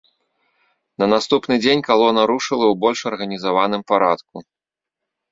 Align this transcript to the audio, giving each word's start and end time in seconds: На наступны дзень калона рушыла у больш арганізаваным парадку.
На 1.01 1.05
наступны 1.13 1.57
дзень 1.65 1.83
калона 1.89 2.21
рушыла 2.31 2.65
у 2.71 2.75
больш 2.85 2.99
арганізаваным 3.11 3.81
парадку. 3.93 4.35